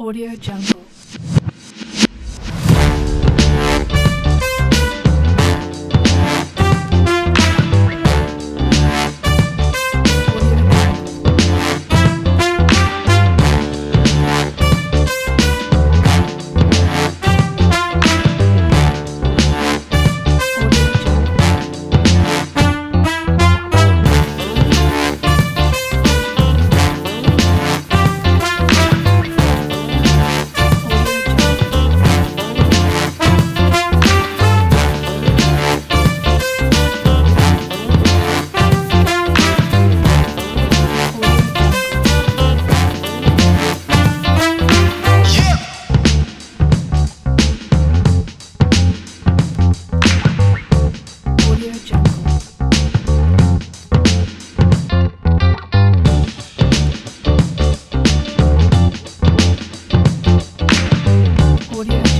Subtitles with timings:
[0.00, 0.97] Audio Jungle.
[61.78, 62.17] Audio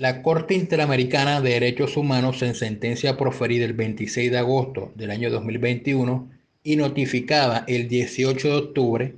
[0.00, 5.28] La Corte Interamericana de Derechos Humanos en sentencia proferida el 26 de agosto del año
[5.28, 6.26] 2021
[6.64, 9.14] y notificada el 18 de octubre,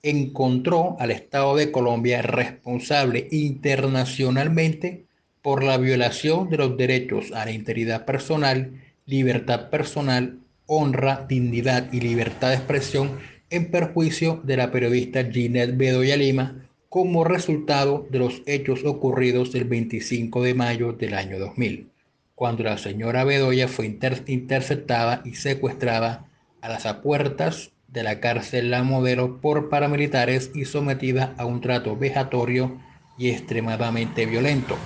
[0.00, 5.06] encontró al Estado de Colombia responsable internacionalmente
[5.42, 11.98] por la violación de los derechos a la integridad personal, libertad personal, honra, dignidad y
[11.98, 13.18] libertad de expresión
[13.50, 16.62] en perjuicio de la periodista Ginette Bedoya Lima
[16.92, 21.90] como resultado de los hechos ocurridos el 25 de mayo del año 2000,
[22.34, 26.26] cuando la señora Bedoya fue inter- interceptada y secuestrada
[26.60, 31.96] a las apuertas de la cárcel La Modelo por paramilitares y sometida a un trato
[31.96, 32.78] vejatorio
[33.16, 34.76] y extremadamente violento,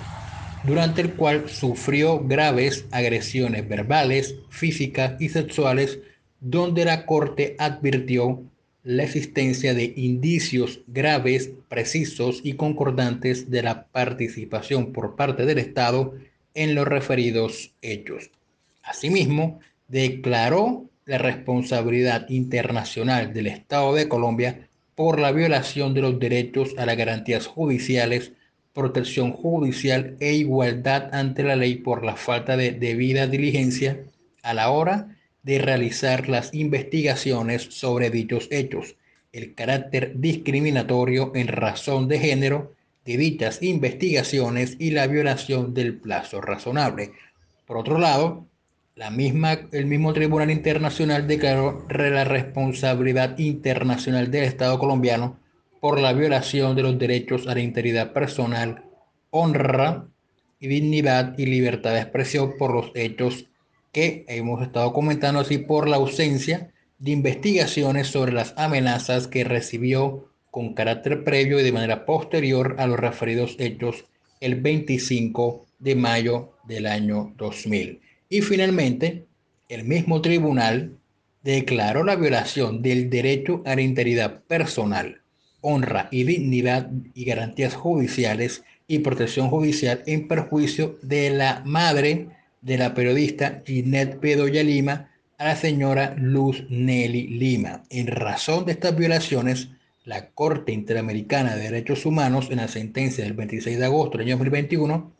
[0.63, 5.99] durante el cual sufrió graves agresiones verbales, físicas y sexuales,
[6.39, 8.45] donde la Corte advirtió
[8.87, 16.13] la existencia de indicios graves, precisos y concordantes de la participación por parte del Estado
[16.53, 18.31] en los referidos hechos.
[18.83, 19.59] Asimismo,
[19.89, 26.85] declaró la responsabilidad internacional del Estado de Colombia por la violación de los derechos a
[26.85, 28.31] las garantías judiciales,
[28.71, 34.05] protección judicial e igualdad ante la ley por la falta de debida diligencia
[34.43, 38.95] a la hora de realizar las investigaciones sobre dichos hechos,
[39.31, 42.73] el carácter discriminatorio en razón de género
[43.05, 47.13] de dichas investigaciones y la violación del plazo razonable.
[47.65, 48.45] Por otro lado,
[48.95, 55.39] la misma, el mismo Tribunal Internacional declaró la responsabilidad internacional del Estado colombiano
[55.79, 58.83] por la violación de los derechos a la integridad personal,
[59.29, 60.07] honra
[60.59, 63.45] y dignidad y libertad de expresión por los hechos
[63.97, 70.29] que hemos estado comentando así por la ausencia de investigaciones sobre las amenazas que recibió
[70.51, 74.05] con carácter previo y de manera posterior a los referidos hechos
[74.39, 77.99] el 25 de mayo del año 2000.
[78.29, 79.25] Y finalmente,
[79.67, 80.99] el mismo tribunal
[81.41, 85.23] declaró la violación del derecho a la integridad personal,
[85.61, 92.36] honra y dignidad y garantías judiciales y protección judicial en perjuicio de la madre
[92.67, 97.83] de la periodista Ginette Bedoya Lima a la señora Luz Nelly Lima.
[97.89, 99.69] En razón de estas violaciones,
[100.03, 104.35] la Corte Interamericana de Derechos Humanos, en la sentencia del 26 de agosto del año
[104.35, 105.13] 2021,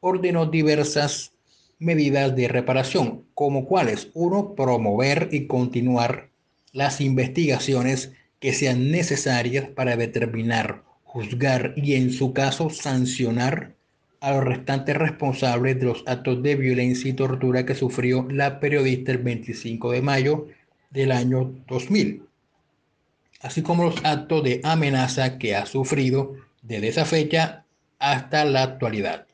[0.00, 1.34] ordenó diversas
[1.78, 6.30] medidas de reparación, como cuáles, uno, promover y continuar
[6.72, 13.75] las investigaciones que sean necesarias para determinar, juzgar y, en su caso, sancionar
[14.26, 19.12] a los restantes responsables de los actos de violencia y tortura que sufrió la periodista
[19.12, 20.48] el 25 de mayo
[20.90, 22.24] del año 2000,
[23.42, 27.66] así como los actos de amenaza que ha sufrido desde esa fecha
[28.00, 29.28] hasta la actualidad.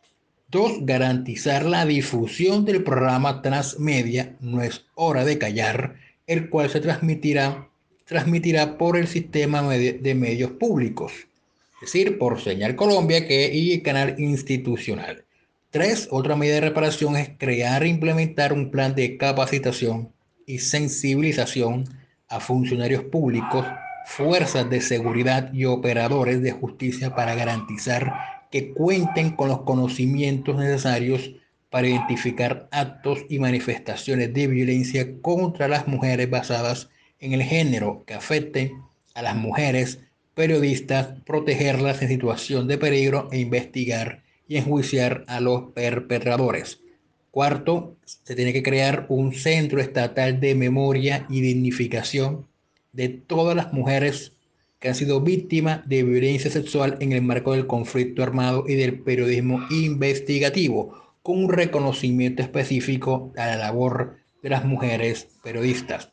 [0.50, 5.94] Dos, garantizar la difusión del programa Transmedia No es hora de callar,
[6.26, 7.66] el cual se transmitirá,
[8.04, 11.12] transmitirá por el sistema de medios públicos,
[11.82, 15.24] decir, por Señal Colombia que, y el canal institucional.
[15.70, 20.12] Tres, otra medida de reparación es crear e implementar un plan de capacitación
[20.46, 21.84] y sensibilización
[22.28, 23.66] a funcionarios públicos,
[24.06, 28.12] fuerzas de seguridad y operadores de justicia para garantizar
[28.50, 31.32] que cuenten con los conocimientos necesarios
[31.70, 38.14] para identificar actos y manifestaciones de violencia contra las mujeres basadas en el género que
[38.14, 38.82] afecten
[39.14, 40.00] a las mujeres
[40.34, 46.80] periodistas, protegerlas en situación de peligro e investigar y enjuiciar a los perpetradores.
[47.30, 52.46] Cuarto, se tiene que crear un centro estatal de memoria y dignificación
[52.92, 54.32] de todas las mujeres
[54.78, 58.98] que han sido víctimas de violencia sexual en el marco del conflicto armado y del
[59.00, 66.10] periodismo investigativo, con un reconocimiento específico a la labor de las mujeres periodistas.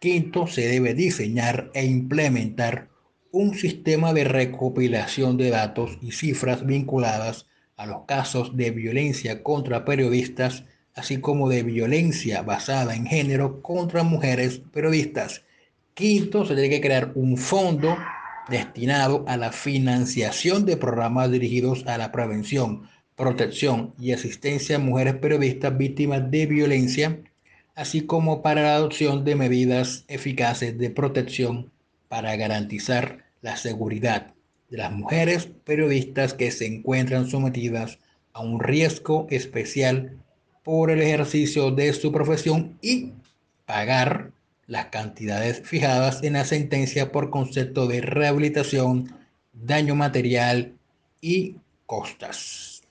[0.00, 2.91] Quinto, se debe diseñar e implementar
[3.32, 7.46] un sistema de recopilación de datos y cifras vinculadas
[7.76, 10.64] a los casos de violencia contra periodistas,
[10.94, 15.42] así como de violencia basada en género contra mujeres periodistas.
[15.94, 17.96] Quinto, se tiene que crear un fondo
[18.48, 25.14] destinado a la financiación de programas dirigidos a la prevención, protección y asistencia a mujeres
[25.16, 27.18] periodistas víctimas de violencia
[27.74, 31.72] así como para la adopción de medidas eficaces de protección
[32.12, 34.34] para garantizar la seguridad
[34.68, 38.00] de las mujeres periodistas que se encuentran sometidas
[38.34, 40.18] a un riesgo especial
[40.62, 43.12] por el ejercicio de su profesión y
[43.64, 44.30] pagar
[44.66, 49.16] las cantidades fijadas en la sentencia por concepto de rehabilitación,
[49.54, 50.74] daño material
[51.22, 51.56] y
[51.86, 52.81] costas.